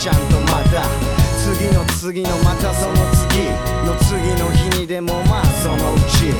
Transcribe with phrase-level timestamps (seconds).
[0.00, 0.80] ちゃんとまた
[1.36, 2.94] 次の次のまたその
[3.28, 3.44] 次
[3.84, 6.32] の次の日にでもまあそのうち。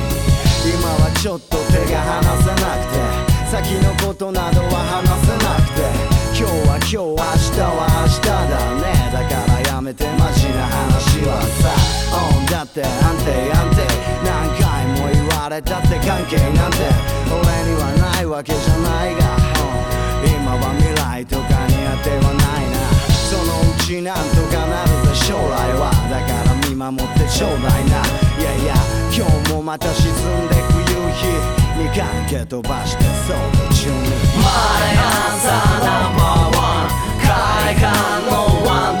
[0.65, 2.97] 今はちょっと手が離せなくて
[3.45, 5.81] 先のことなどは話せなくて
[6.33, 8.89] 今日は今日明日は明日だね。
[9.13, 11.69] だからやめてマジな話はさ、
[12.17, 13.85] うん、だって安定安定
[14.25, 16.77] 何回も言われたって関係なんて。
[17.29, 19.21] 俺にはないわけじゃないが、
[20.25, 23.10] 今は未来とかに当てはないな。
[23.85, 24.21] ちなんと
[24.55, 25.91] かなるぜ将来は。
[26.09, 28.01] だから見守ってちょうだいな。
[28.39, 28.75] いやいや
[29.13, 30.15] 今日もまた沈ん
[30.47, 31.27] でく夕日
[31.81, 33.37] にかけ飛ばしてそう
[33.69, 33.95] 途中に。
[34.39, 34.47] My
[34.97, 35.49] answer
[35.81, 36.87] number one
[37.21, 37.91] 快感
[38.25, 38.31] の
[38.65, 39.00] ワンダ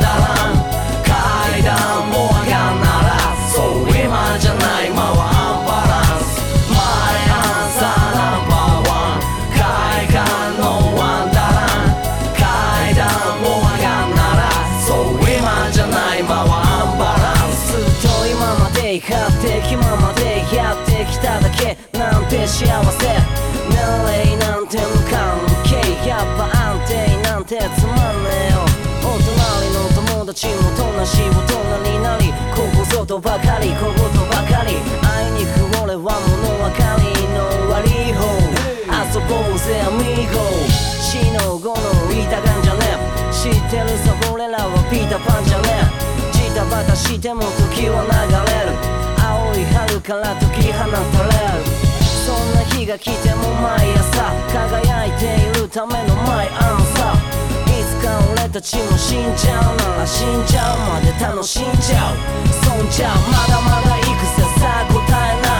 [23.91, 28.63] 年齢なんて無関係やっぱ安定なんてつまんねえよ
[29.03, 29.77] お隣の
[30.15, 31.31] 友達もとなし大
[31.83, 32.31] 人になり。
[32.55, 33.69] ここぞとばかり。
[33.75, 33.95] 小言
[34.29, 37.03] ばかりあいにく俺は物分かり
[37.35, 37.39] の
[37.71, 38.23] 悪い方
[39.11, 40.39] 遊ぼうぜアミーゴ。
[40.69, 42.79] 死の後のいたがんじゃね
[43.29, 43.33] え。
[43.33, 46.31] 知ってるさ俺らはピーターパンじゃねえ。
[46.31, 48.11] ジタバタしても時は流
[48.53, 48.77] れる。
[49.19, 51.80] 青い春から解き放たれる
[52.85, 57.15] が来ても毎朝輝いているためのマイアンサー。
[57.79, 62.15] いつか俺たちも死んじゃうなら死んじゃうまで楽しんじゃう。
[62.65, 63.13] そんじゃま
[63.47, 65.47] だまだ行くぜさあ答えな。
[65.47, 65.50] い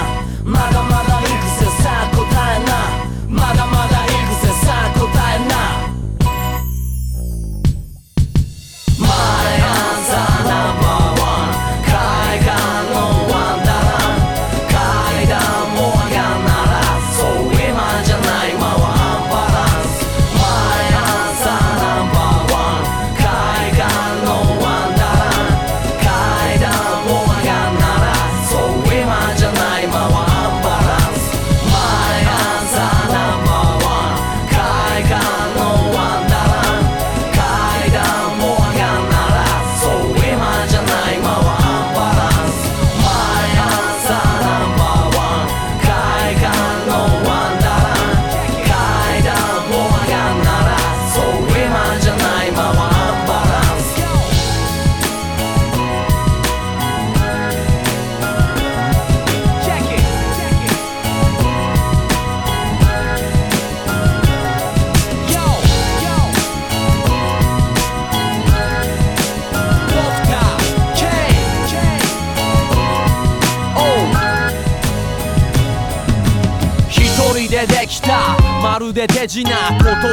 [79.22, 79.56] まるで手品言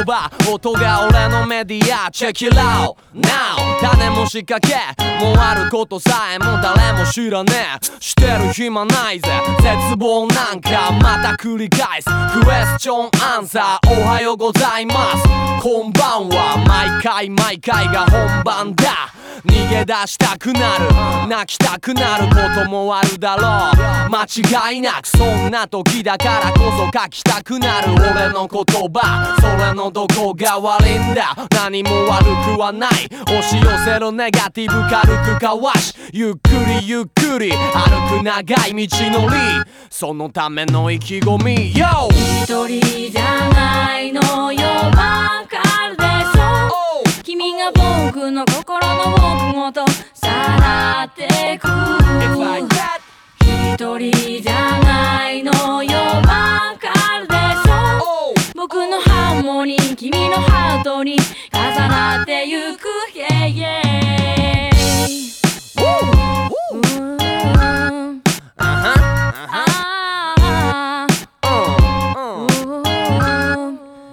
[0.05, 2.11] 葉音が俺のメディア。
[2.11, 4.75] Check it out now 種も仕掛け
[5.23, 7.51] もうあることさえも誰も知らね
[7.81, 8.01] え。
[8.01, 9.29] してる暇ないぜ。
[9.61, 12.09] 絶望なんかまた繰り返す。
[12.43, 15.23] クエスチョンアンサーおはようございます。
[15.61, 16.63] こんばんは。
[16.67, 19.09] 毎回毎回が本番だ。
[19.45, 21.27] 逃げ出したくなる。
[21.29, 23.71] 泣きたくなることもあるだろ
[24.07, 24.09] う。
[24.09, 24.23] 間
[24.71, 27.93] 違いなくそんな時だからこそ書きたくなる。
[27.93, 31.35] 俺の言葉それのどこが悪いんだ。
[31.51, 32.91] 何も悪くはない。
[33.23, 35.93] 押し寄せるネガティブ軽くかわし。
[36.11, 36.49] ゆっく
[36.81, 39.35] りゆっくり歩く長い道のり。
[39.89, 42.09] そのための意気込み YO!
[42.43, 45.68] 一人じゃないのよわかるでしょ
[47.29, 49.85] 君が僕の心の奥ごと
[50.15, 50.27] さ
[50.59, 51.67] らってく
[53.45, 58.33] 一人じゃないのよわかるでしょ？
[58.55, 61.17] 僕のハーモニー君のハートに
[61.53, 62.87] 重なってゆく。
[63.13, 63.49] Yeah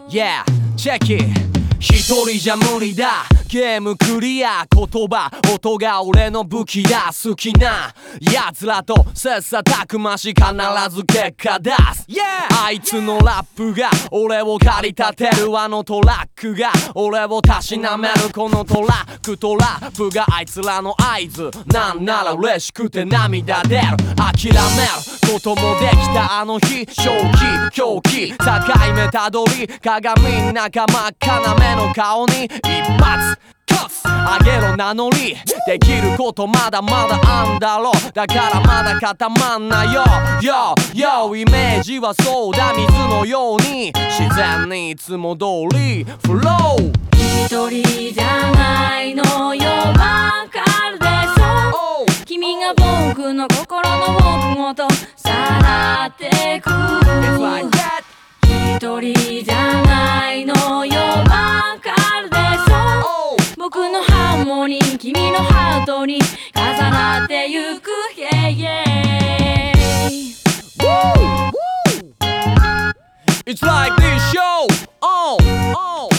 [0.09, 0.45] Yeah,
[0.77, 1.46] check it
[2.07, 3.36] 一人じゃ無理だ。
[3.49, 10.45] ゲームクリア言葉音が俺の武器だ好きな奴らと切磋琢磨し必
[10.91, 12.07] ず結果出す、
[12.65, 19.37] あいつのラップが俺を駆り立てるあのトラックが俺をたしなめるこのトラック。
[19.37, 21.51] とラップがあいつらの合図。
[21.67, 23.83] なんなら嬉しくて涙出る。
[24.17, 25.17] 諦める。
[25.27, 27.11] こともできたあの日正
[27.71, 28.37] 気狂気境
[28.95, 32.51] 目たどり鏡ん中真っ赤な目の顔に一
[33.03, 33.39] 発
[33.89, 35.37] つあげろ名乗り。
[35.67, 37.93] できることまだまだあんだろ。
[38.15, 40.05] だからまだ固まんなよ。
[40.95, 43.93] YOYO イメージはそうだ水のように。
[43.95, 46.05] 自然にいつも通り。
[46.25, 46.93] フロー
[47.45, 47.83] 一人
[48.13, 49.65] じゃないのよ。
[49.69, 52.07] わかるでしょ？
[52.25, 55.31] 君が僕の心の奥ごとさ
[55.63, 56.71] らってく。
[58.77, 59.15] 一人
[59.45, 60.96] じゃないのよ。
[64.37, 66.19] ともに君のハートに
[66.55, 69.73] 重なってゆく Yeah yeah
[70.79, 71.53] Woo!
[71.53, 72.93] Woo!
[73.47, 74.67] It's like this show
[75.01, 75.39] Oh!
[75.75, 76.11] Oh!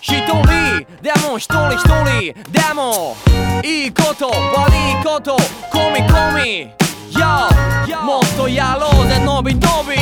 [0.00, 3.14] 一人でも一人一人でも
[3.62, 5.36] いいこと悪いこと
[5.70, 6.72] 込み込み
[7.12, 7.48] Yo!
[7.86, 8.02] Yo!
[8.02, 9.96] もっとやろうぜのびのび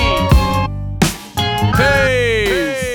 [1.75, 2.86] Peace!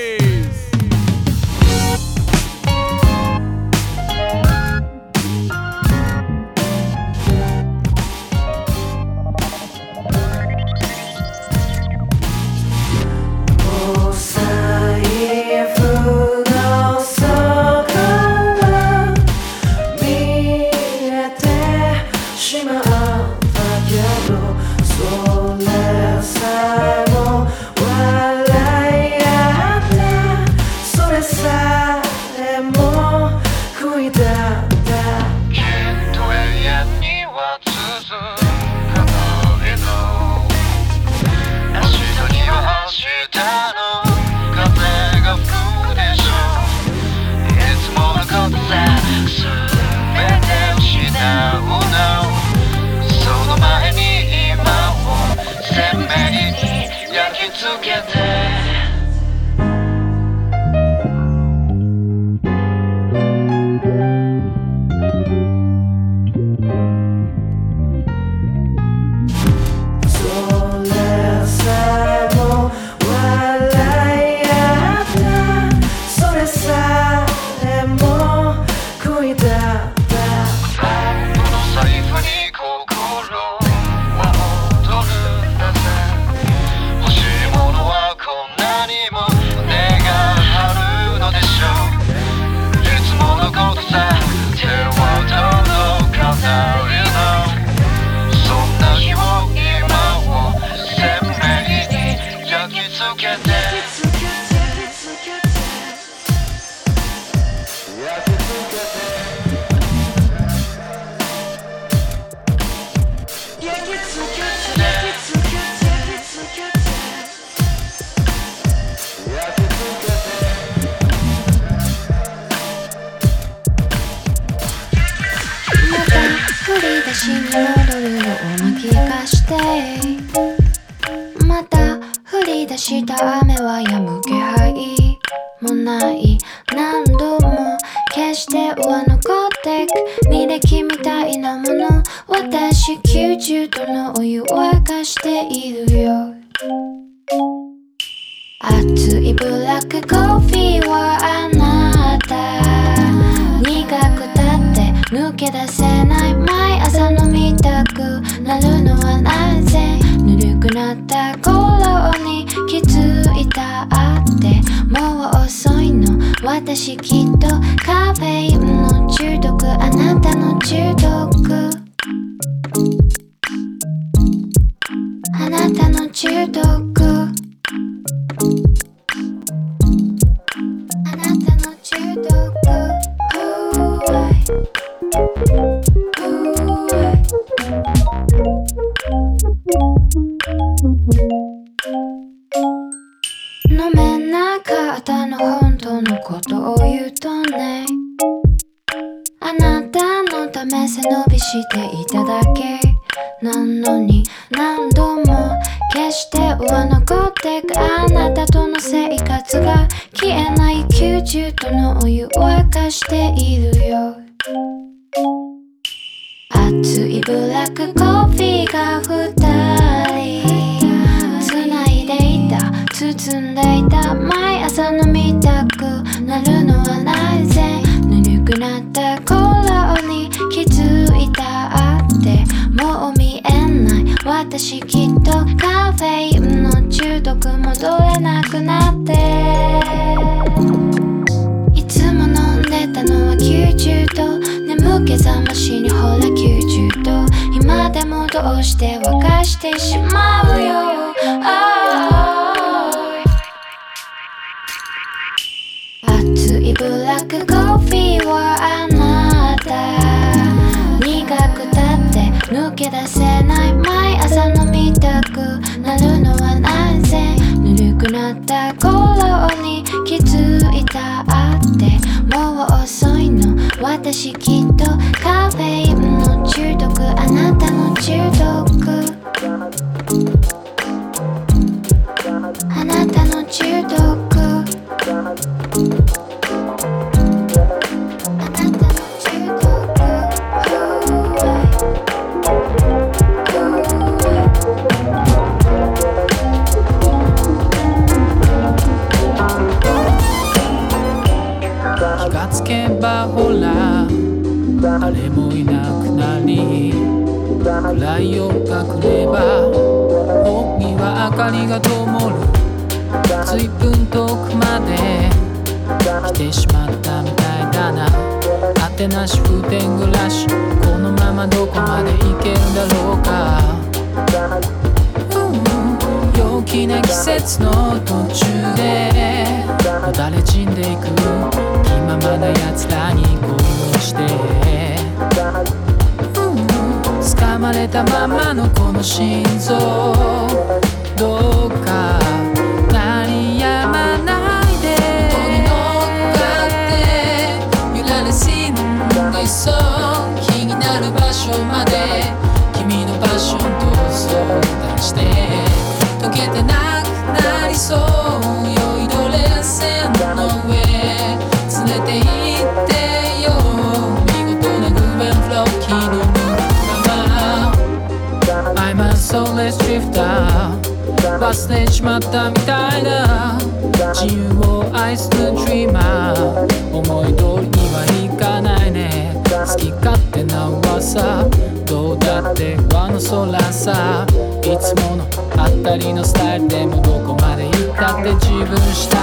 [388.64, 389.16] 分した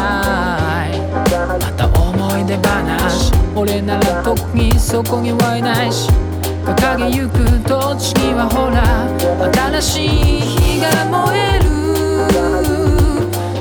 [0.87, 3.31] いまた思い出話。
[3.55, 6.09] 俺なら特にそこにはいないし。
[6.65, 8.83] 掲げゆく土地にはほら
[9.81, 10.09] 新しい
[10.41, 11.69] 日が燃える。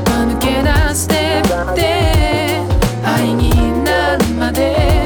[0.04, 2.60] 間抜けなステップで
[3.04, 4.97] 愛になるまで。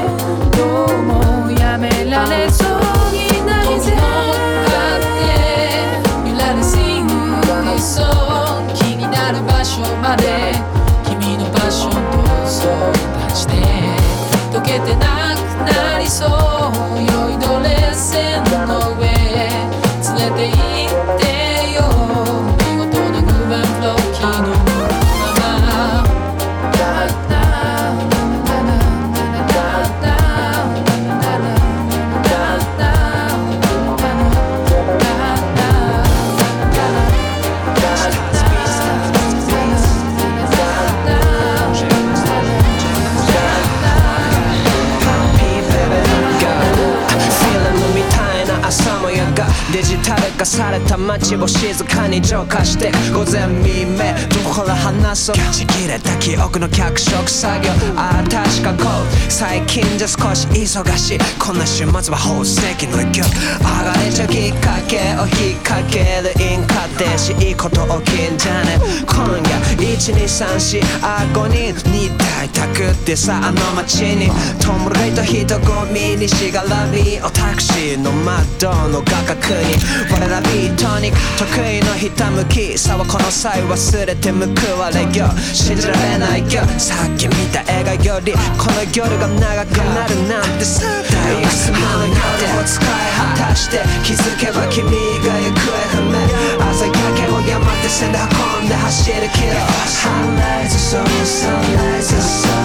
[50.63, 53.97] された街を静かに浄化して午前未明
[54.29, 55.35] どこから話そう。
[55.51, 57.71] ちぎれた記憶の脚色作業。
[57.97, 59.31] ああ確かこう。
[59.31, 74.29] 最近じゃ少し忙しいこんな週末は宝石の曲上がれちゃうきっかけを引っ掛けるインカテしいいこと起きんじゃね今夜1234あ5人に大たくってさあの街に
[74.63, 74.73] ト。
[74.83, 79.79] ムレイと人混みにしがらみをタクシーの窓の画角に
[80.11, 83.73] 我らビートに得意のひたむきさはこの際忘
[84.05, 84.45] れて報
[84.77, 86.61] われよ信じられないよ。
[86.77, 92.05] さっき見た映画よりこの夜が長くなるなんてさ大学の
[92.37, 94.93] 手を使い果たして気づけば君
[95.25, 96.21] が行方不明。
[96.69, 98.21] 朝焼けを山手線で
[98.61, 99.57] 運んで走るけど
[99.89, 102.61] Sunrise そう Sunrise そう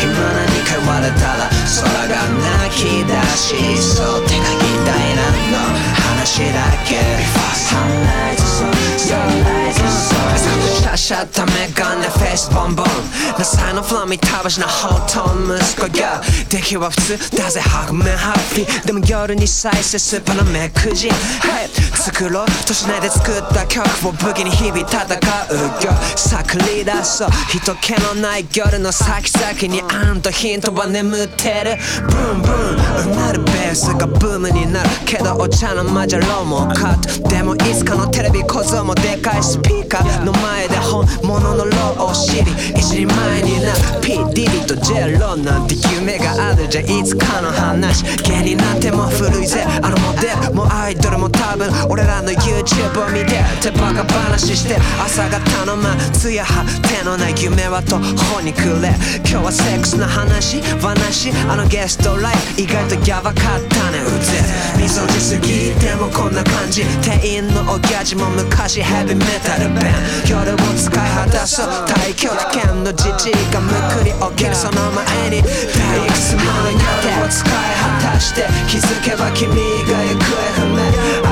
[0.00, 2.16] 今何か言われたら空が
[2.64, 4.24] 泣き出しそう。
[4.24, 5.99] 手が痛いなの
[6.30, 6.94] 話だけ
[7.56, 12.86] Sunrise そう Sunrise そうしゃったメガネフェイスボンボン
[13.38, 15.12] な才のフラミたばしなホー？
[15.12, 16.20] トン息子が
[16.50, 17.36] 出来は普通。
[17.36, 18.86] だぜハグメハッピー。
[18.86, 31.78] でも夜に再生スーパーの目くじ Hey 作ろうとしないで作った曲を武器に日々戦うよ作り出そう人気のない夜の先々にあんとヒントは眠ってる。
[32.02, 33.12] ブンブン。
[33.12, 34.90] うなるベースがブームになる。
[35.06, 58.88] けどお茶の間じゃローもカットでもいつかのテレビ小僧もでかいスピーカーの前で本物のローを知り一人前にな P ディリとジェロなんて夢があるじゃいつかの話芸人なんても古いぜあのモデルもアイドルも多分俺らの YouTube を見てってバカ話して朝方のまつやは手のない夢は途方に暮れ
[59.28, 64.70] 今日はセックスの話話あのゲストライブ意外とヤバかったねうぜ。
[64.78, 66.82] みそじすぎでももこんな感じ。
[67.04, 68.82] 店員のおギャジも昔。
[68.82, 69.84] ヘビメタルバン
[70.24, 71.68] 夜を使い果たそう。
[71.86, 74.54] 太極拳のじじいがむくり起きる。
[74.56, 75.42] その前に。
[75.42, 76.80] 大いくつもの夜
[77.24, 78.48] を使い果たして。
[78.66, 80.80] 気づけば君が行方不明。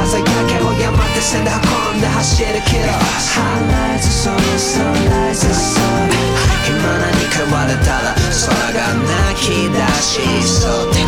[0.04, 2.92] 朝焼けを山手線で運んで走るけど。
[3.16, 5.82] Sunrise その Sunrise そう
[6.68, 11.07] 今何か言われたら空が泣き出しそう。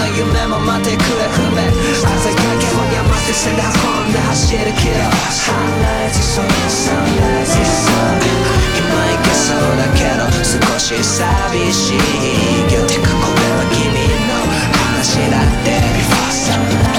[0.00, 1.60] の夢も待ってくれ不明。
[2.00, 3.68] 朝焼けを山手線で運
[4.08, 7.52] んで走るけど Sunrise そう Sunrise.
[7.52, 8.02] そう
[8.80, 13.84] 今行けそうだけど少し寂しいよてかこれは君
[14.26, 14.32] の
[14.96, 15.68] 話だって
[16.32, 16.90] Sunrise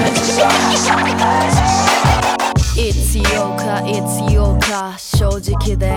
[2.76, 4.72] 必要か必要か
[5.22, 5.96] 正直で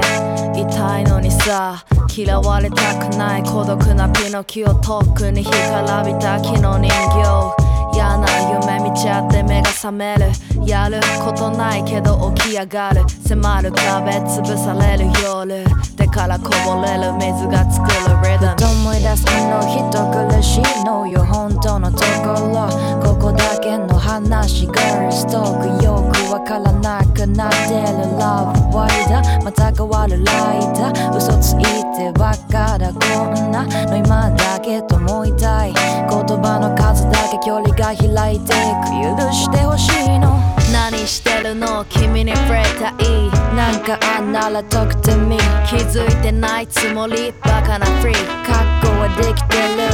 [0.55, 1.83] 痛いのにさ
[2.15, 7.65] 嫌われたくない孤独なピノキオ遠くに干からびた木の人形。
[7.95, 8.27] 嫌な
[8.69, 10.27] 夢見ちゃって目が覚める。
[10.67, 13.03] やることないけど起き上がる。
[13.27, 15.65] 迫る壁潰される夜。
[15.97, 22.69] 手からこぼれる水が作るリズム思い出すあの人苦しいのよ本当のところ。
[23.03, 28.05] ここだけの話 Girls talk よくわからなくなってる。
[28.19, 31.17] Love ワイダまた変わるライダー。
[31.17, 31.65] 嘘つい
[31.97, 32.99] てばっかだこ
[33.31, 33.65] んな。
[33.87, 35.73] の今だけと思いたい。
[35.73, 38.95] 言葉の数だけ距離が開いていく。
[39.19, 40.34] 許してほしいの。
[40.75, 48.19] 何してるの君に触れたいなんかあんなら talk to me 気づいてないつもりバカなフリー。
[48.45, 49.87] 覚悟はできてる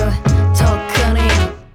[0.56, 1.20] とっくに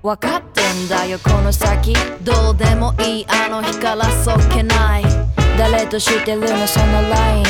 [0.02, 1.94] 分かってんだよこの先。
[2.24, 5.04] どうでもいいあの日からそっけない。
[5.56, 7.46] 誰としてるのそのライン。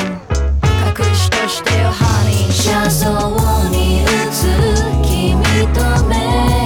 [0.90, 2.52] 隠しとしてよハニー。
[2.52, 4.12] 車窓に映る
[5.06, 5.42] 君
[5.74, 6.65] と目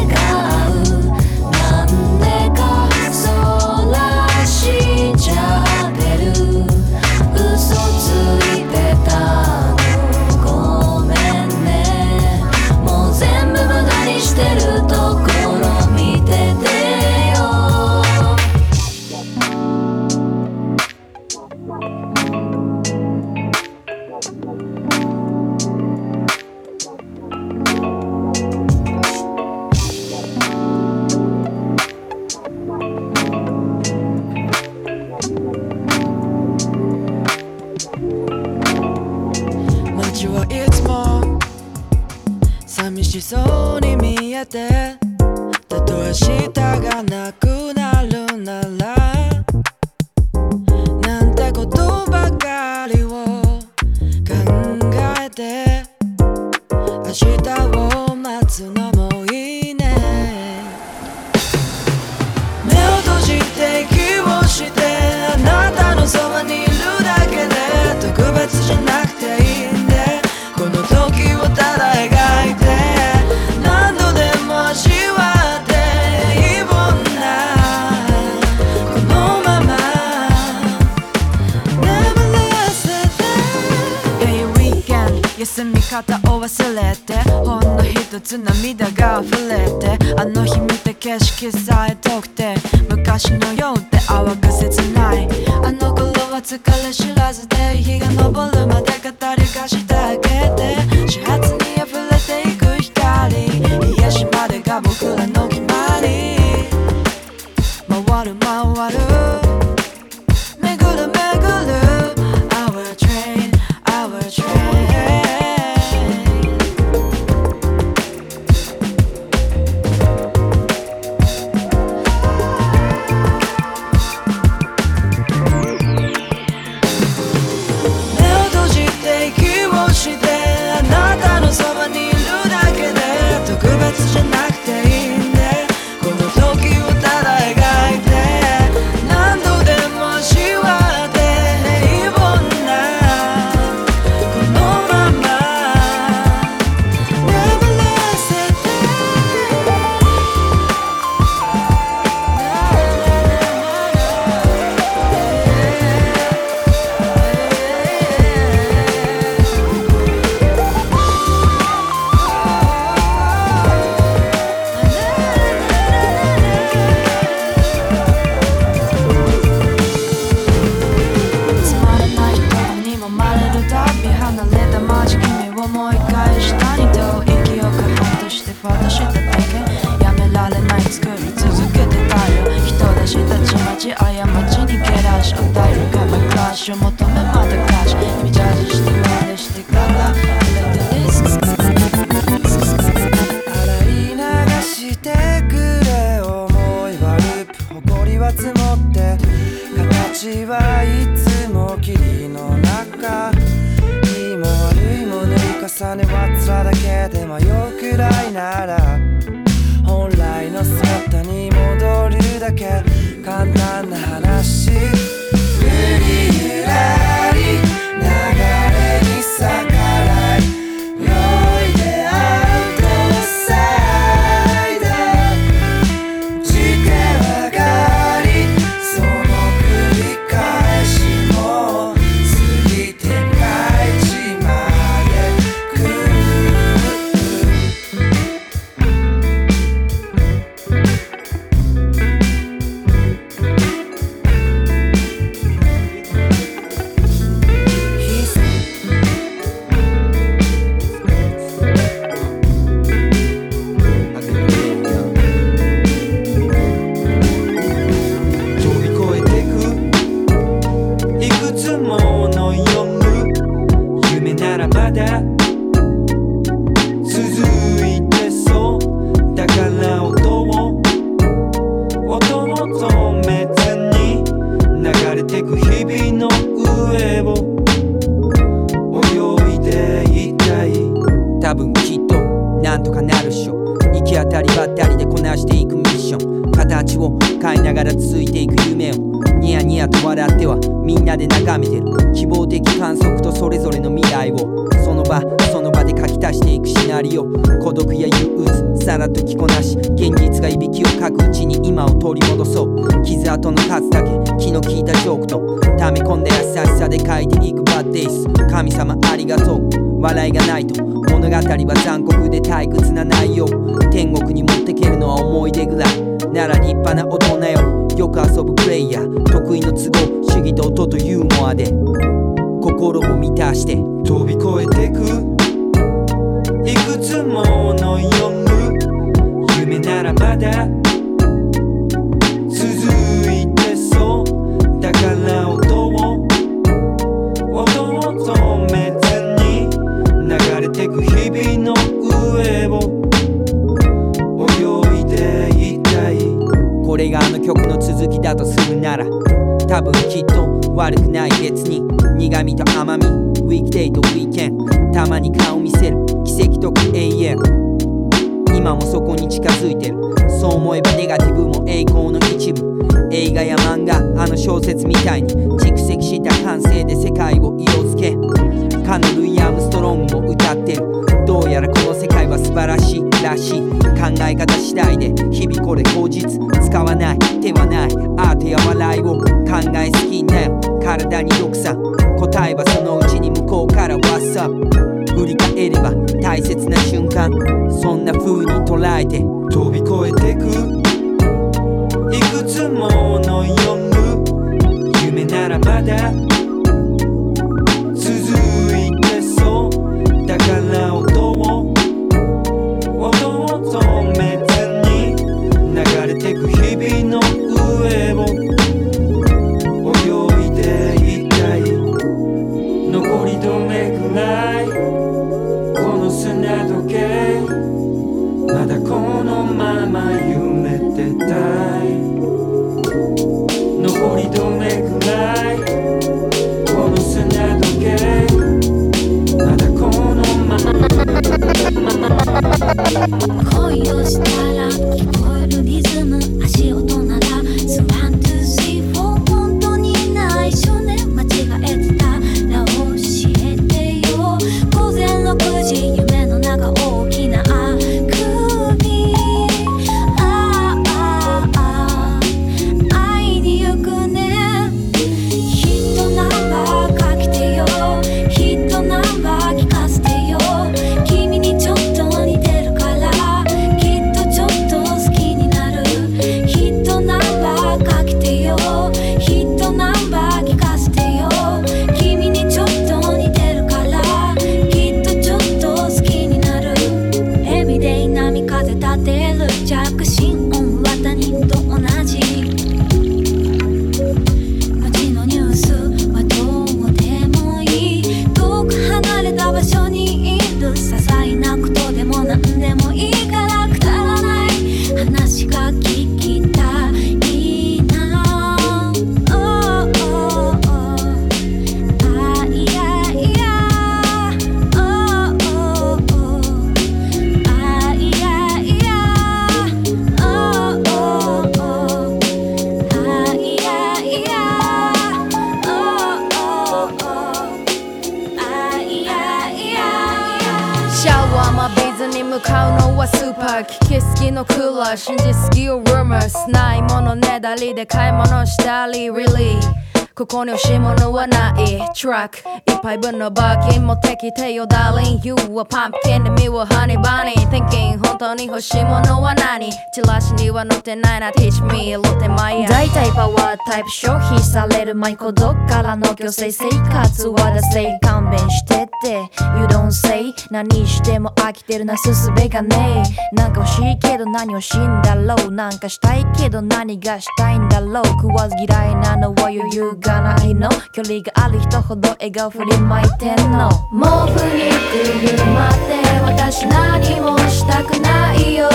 [530.29, 531.79] ここに欲しいものはない。
[531.99, 539.69] トラック杯分のバーキン持ってきてよ darling You はパンプキンで me はハニーバニー Thinking 本当に欲しいものは何?
[539.93, 541.29] チラシには載ってないな。
[541.29, 549.29] Teach me ロテマイヤ大体パワータイプ消費されるマイコどっからの虚勢生活はだせい勘弁してって。
[549.59, 553.35] You don't say 何しても飽きてるなすすべがねえ。
[553.35, 555.51] なんか欲しいけど何欲しいんだろう。
[555.51, 558.05] なんかしたいけど何がしたいんだろう。
[558.05, 563.69] 食わず嫌いなのは余裕がないの距離がある人ほど笑顔振り巻いてんの。
[563.91, 568.69] 毛布にくるまって私何もしたくないよ。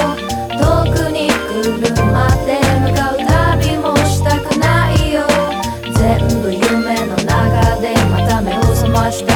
[0.50, 5.22] 遠くに車で向かう旅もしたくないよ。
[5.96, 9.33] 全部夢の中でまた目を覚ました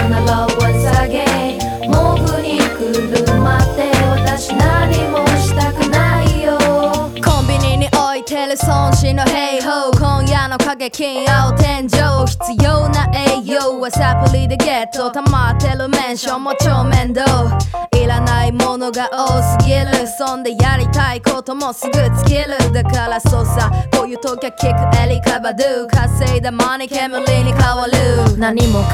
[10.90, 15.10] 金青天井必要な栄養はサプリでゲット。
[15.10, 17.58] 溜まってるメンションも超面倒。
[17.96, 22.72] いらないものが多すぎるそんでやりたいこともすぐ尽きる。
[22.72, 25.86] だからそうさこういう時はキックエリカバドゥ。
[25.88, 28.38] 稼いだマニ煙に変わる。
[28.38, 28.88] 何も考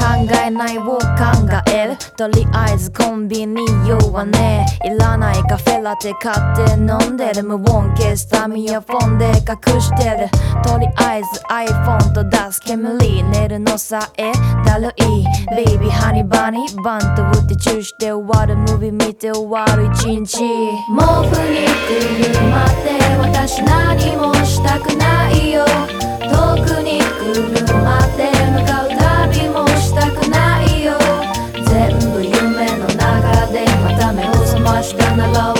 [0.45, 0.99] えないを考
[1.71, 4.65] えるとりあえずコンビニ用はね。
[4.83, 7.43] いらないカフェラテ買って飲んでる。
[7.43, 10.29] 無音消すためイヤフォンで隠してる。
[10.63, 14.31] とりあえず iPhone と出す煙寝るのさえ。
[14.65, 15.25] だるい？
[15.55, 18.55] ベイビーハニーバニーバント打ってチューして終わる。
[18.57, 19.85] ムービー見て終わる。
[19.93, 20.43] 一日
[20.89, 25.65] 毛布にくるまって私何もしたくないよ。
[26.19, 30.97] 遠くにくるまで向かう旅もしたくないよ。
[31.65, 35.53] 全部夢の中でまた目を覚ましたなら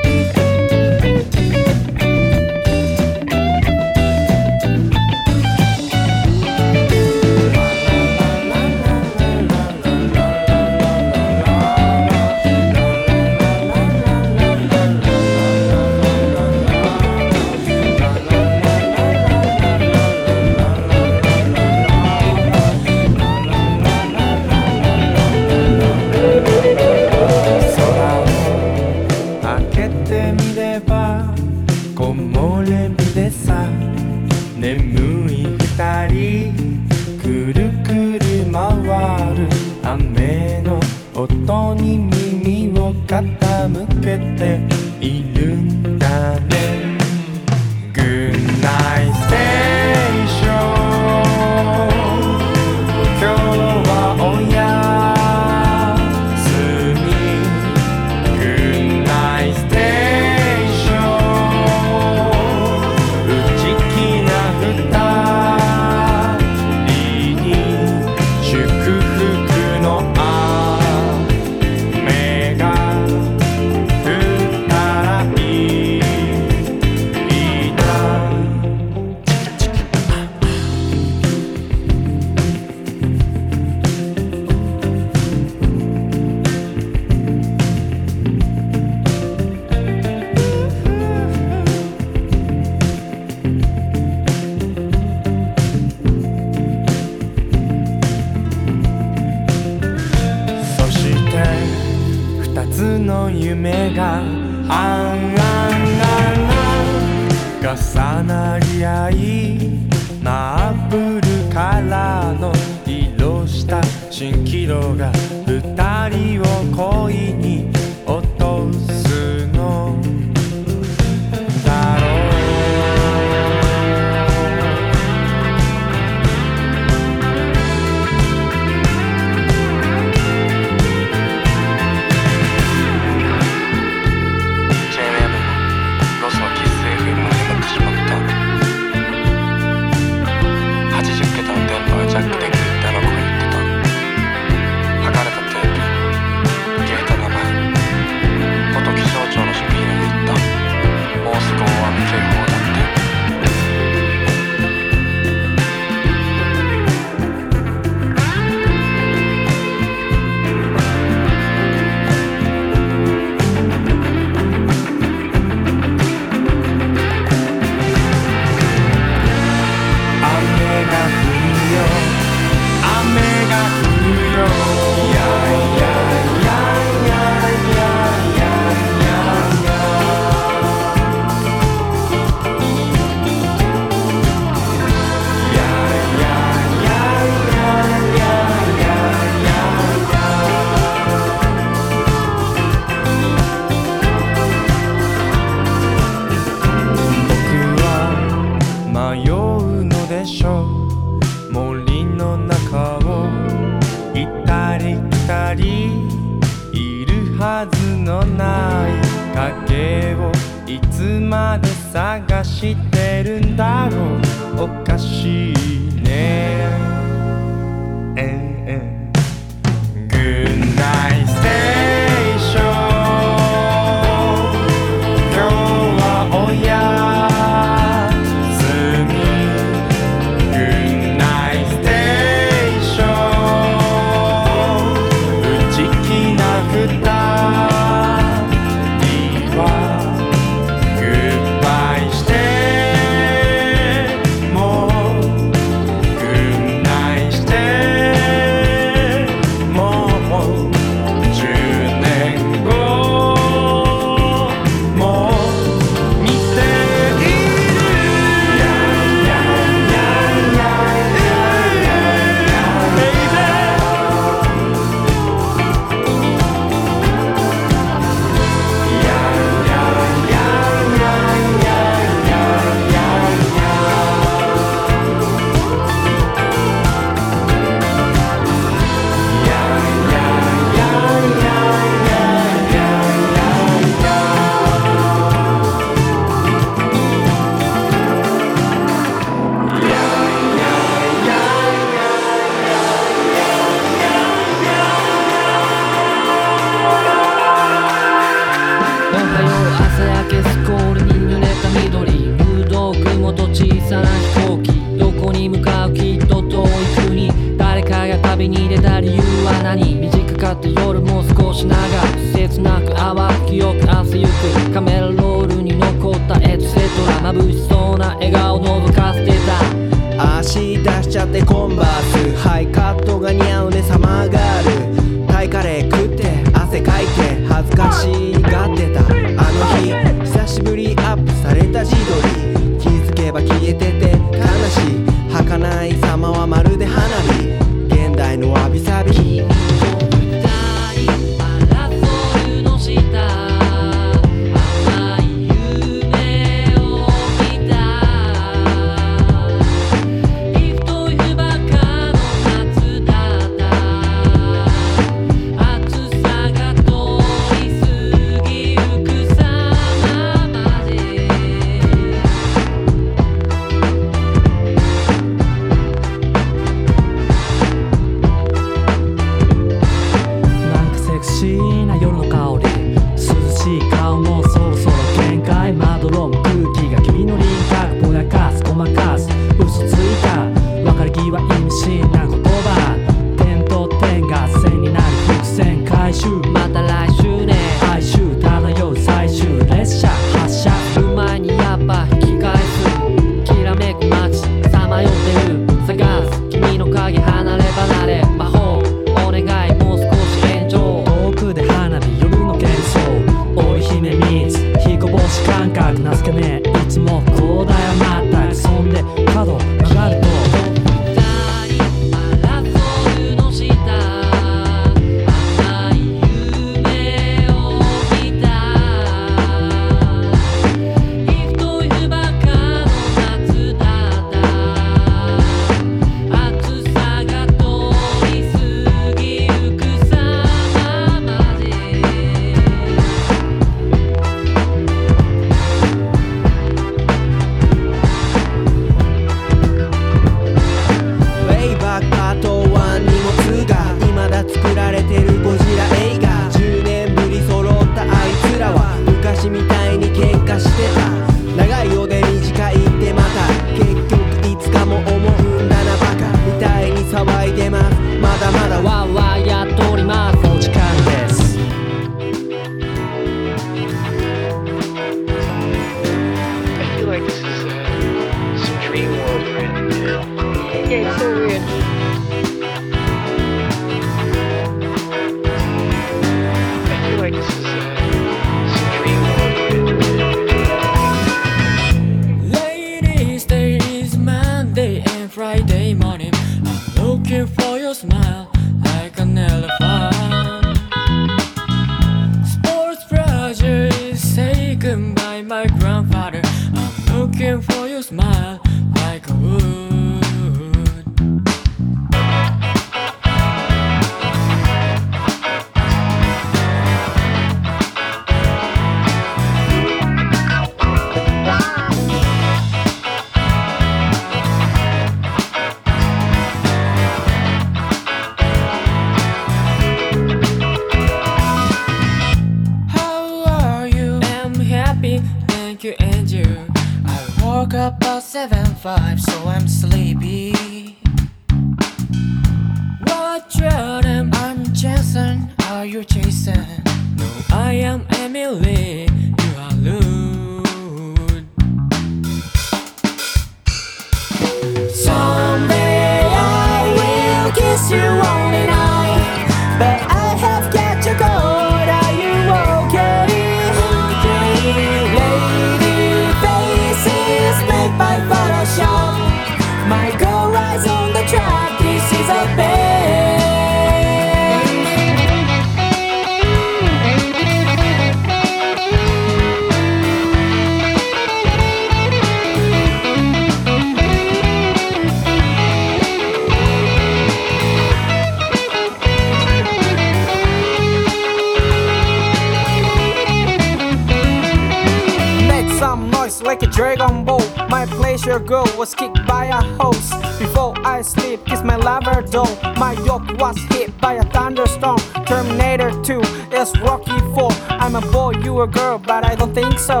[588.80, 590.10] was kicked by a hose.
[590.38, 592.48] Before I sleep, kiss my lover doll.
[592.78, 594.96] My yacht was hit by a thunderstorm.
[595.26, 596.20] Terminator 2
[596.60, 597.50] is Rocky 4.
[597.82, 600.00] I'm a boy, you a girl, but I don't think so.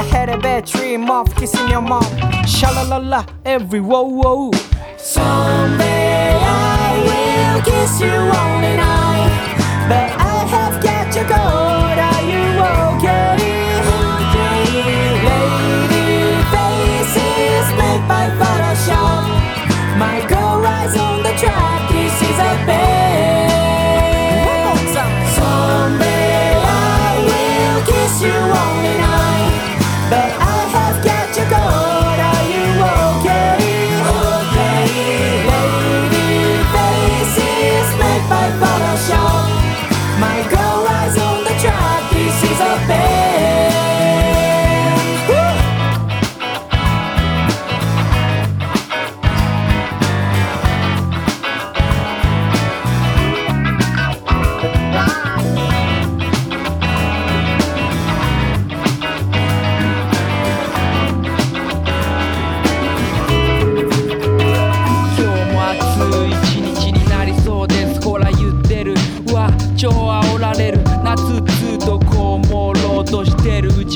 [0.00, 2.02] I had a bad dream of kissing your mom.
[2.54, 4.50] Shalalala, every whoa whoa.
[4.96, 9.54] Someday I will kiss you only night,
[9.88, 11.65] but I have got to go.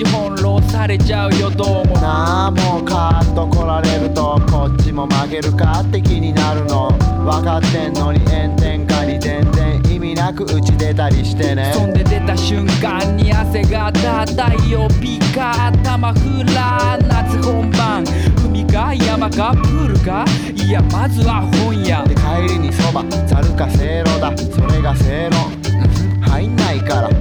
[0.00, 2.46] ち翻弄されちゃうよどうもな。
[2.46, 6.88] あもうカーッと来られるとこっちも負けるかって気になるの。
[6.88, 11.72] 分かってんのに炎天下に全然意味なく打ち出たりしてね。
[11.74, 18.02] そんで出た瞬間に汗がた太陽ピカ頭フラ夏本番。
[18.46, 20.24] 海か山かプールか？
[20.54, 22.02] いやまずは本屋。
[22.04, 24.34] で帰りにそばざるかせいろだ。
[24.38, 27.10] それが正論うん入んないから。
[27.10, 27.12] い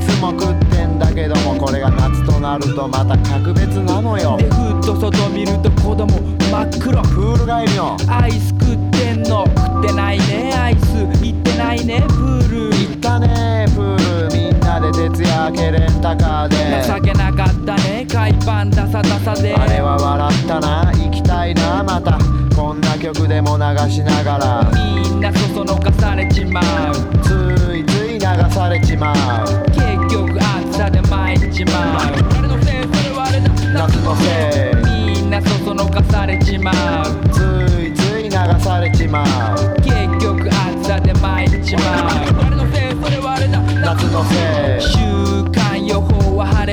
[0.00, 0.63] つも食って
[1.14, 4.36] けどもこれが夏となるとまた格別なのよ。
[4.36, 6.06] でふっと外見ると子供
[6.50, 7.02] 真っ黒。
[7.02, 9.44] プール帰りのアイス食ってんの。
[9.56, 10.52] 食ってないね。
[10.54, 10.84] アイス
[11.22, 12.04] 行ってないね。
[12.08, 12.70] プール。
[12.70, 13.66] 行ったね。
[13.74, 16.82] プールみんなで徹夜明けレンタカーで。
[16.86, 18.06] 情けなかったね。
[18.10, 19.54] 海パンダサダサで。
[19.54, 20.92] あれは笑ったな。
[20.92, 22.18] 行きたいなまた。
[22.56, 24.70] こんな曲でも流しながら。
[24.74, 26.60] みんなそそのかされちま
[26.90, 26.94] う。
[27.22, 29.16] ついつい流されちまう。
[29.66, 32.14] 結局暑さで参っちまう。
[32.38, 32.82] 俺のせい。
[32.82, 36.74] それはあれだ夏のせいみんなそそのかされちまう。
[37.28, 37.40] つ
[37.84, 39.26] いつい流されちまう
[39.82, 39.92] 結
[40.24, 41.84] 局暑さで参っちまう。
[42.48, 42.96] 俺のせい。
[43.04, 45.63] それはあれだ夏のせい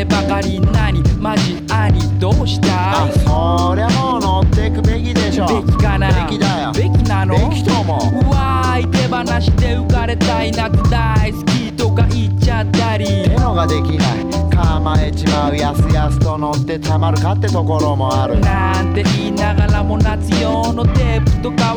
[0.01, 3.03] ればかり何マジ兄どうした？
[3.03, 5.45] あいそりゃもう乗ってくべきでしょ。
[5.45, 6.25] べきかな？
[6.25, 6.71] べきだよ。
[6.73, 7.35] べきなの？
[7.49, 13.05] べきと思ううわーい手放して浮かれたい夏大好きとか言っちゃったり。
[13.05, 14.31] ってのができない。
[14.49, 18.39] 構えちまうやすやすと乗ってたまるかってところもある。
[18.39, 21.10] なんて言いながらも夏用のテープとか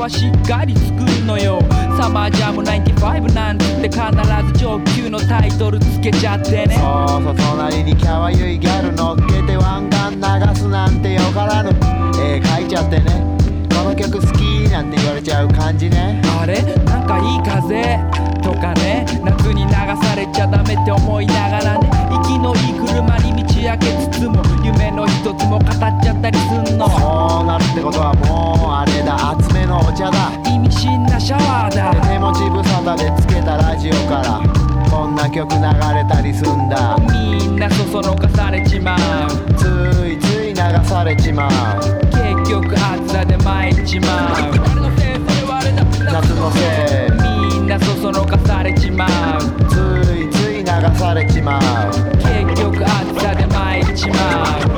[0.05, 1.59] はしっかり作るのよ。
[1.97, 3.97] サマージャム95なんて必
[4.53, 6.77] ず上級のタイトルつけちゃってね。
[6.77, 10.21] そうそう隣にキャワユイギャル乗っけて湾岸流
[10.61, 11.71] すなんてよからぬ。
[12.21, 13.25] 絵描いちゃってね。
[13.73, 16.21] この曲好きなんて言われちゃう感じね。
[16.39, 16.61] あれ？
[16.85, 17.73] なんかいい風？
[18.43, 19.07] とかね。
[19.25, 21.89] 夏に流されちゃダメって思いながらね。
[22.21, 25.65] 息のいい車に道開けつつも夢の一つも語
[26.25, 26.89] ったりすんの。
[26.89, 29.33] そうなるってことはもうあれだ。
[29.33, 30.33] 厚めのお茶だ。
[30.49, 31.93] 意味深なシャワーだ。
[31.93, 34.41] で手持ち無沙汰でつけたラジオから。
[34.91, 36.97] こんな曲流れたりすんだ。
[37.13, 38.99] みんなそそのかされちまう。
[39.57, 39.65] つ
[40.09, 40.57] いつい流
[40.89, 41.51] されちまう。
[42.09, 44.49] 結局暑さで参っちまう。
[44.49, 45.21] 俺のせい。
[45.21, 46.61] それはあれだ夏のせ
[47.09, 47.59] い。
[47.59, 49.11] みんなそそのかされちまう。
[49.69, 49.75] つ
[50.17, 50.65] いつい流
[50.97, 51.63] されちまう。
[52.23, 54.15] 結局暑さで参っちま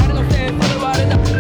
[0.03, 0.06] う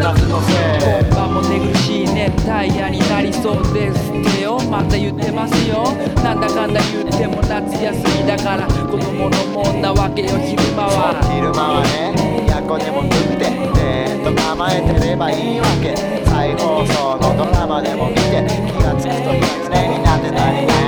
[0.06, 0.54] 夏のせい。
[1.02, 4.60] 今晩も寝苦しい熱帯夜になりそうですってよ。
[4.70, 5.82] また言ってますよ。
[6.22, 11.20] なんだかんだ言っても夏休みだから子供のもんなわけよ昼間は。
[11.34, 13.50] 昼間はねやこでも食って
[13.82, 15.96] えっと構えてればいいわけ。
[16.30, 19.34] 再放送のドラマでも見て気がつくと
[19.66, 20.86] 常になってたりね。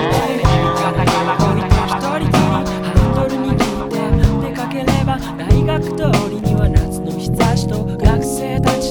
[5.38, 7.84] 大学通りには夏の日差しと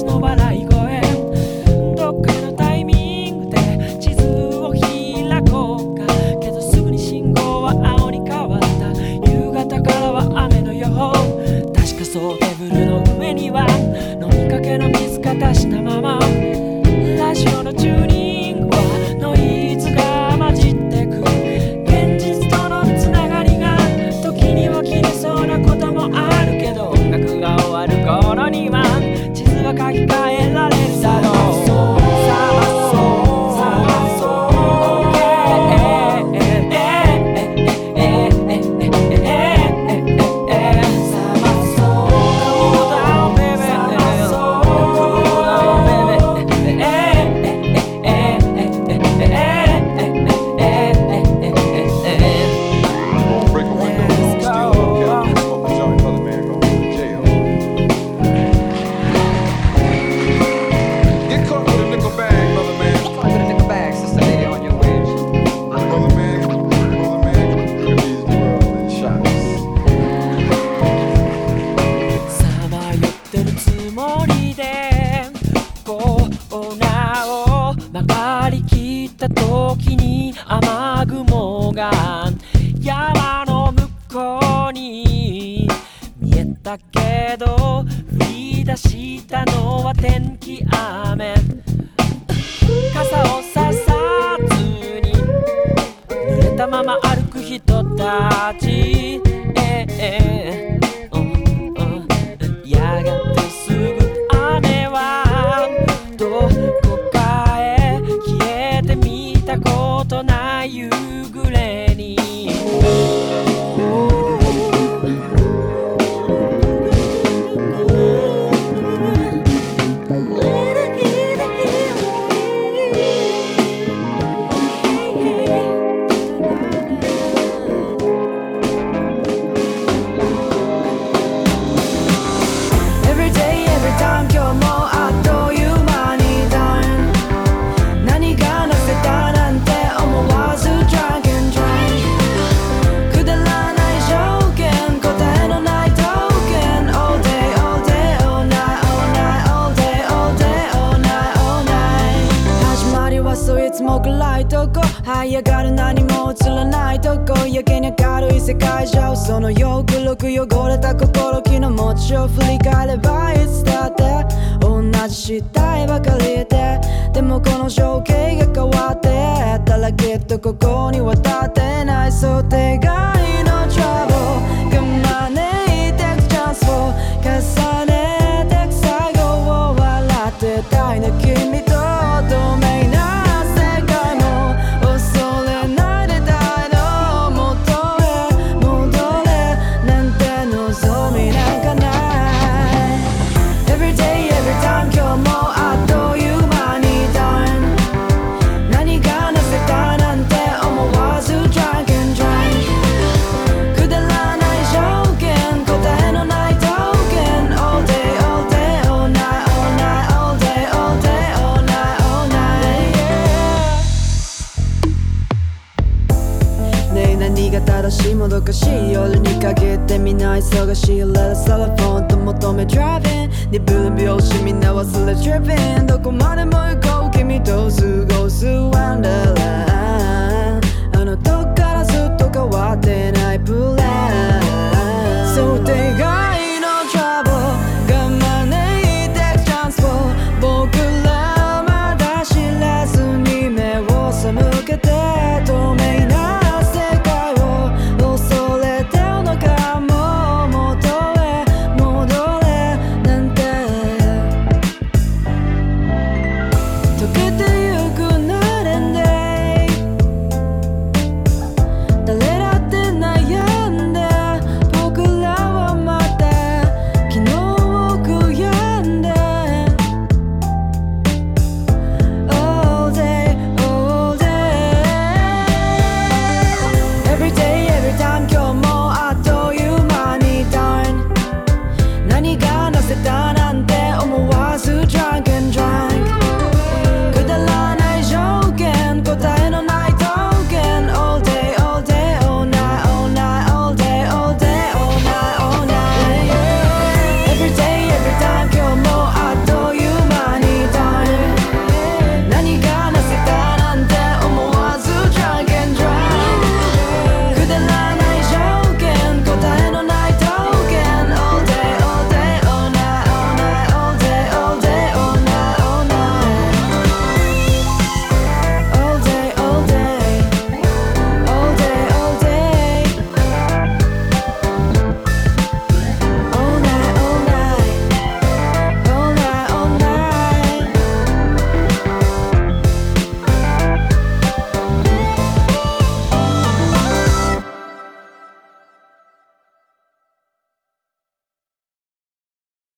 [0.04, 1.00] の笑い声
[1.96, 4.26] どっかのタイミングで地図
[4.56, 6.06] を開こうか。
[6.40, 8.92] けどすぐに信号は青に変わった。
[9.30, 11.12] 夕方からは雨の予報。
[11.74, 13.66] 確かそうテーブルの上には
[14.20, 16.18] 飲みかけの水が出したまま。
[17.18, 18.07] ラジオの中に